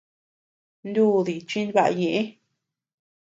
Nudii 0.91 1.45
chinbaʼa 1.49 1.91
ñeʼë. 1.99 2.21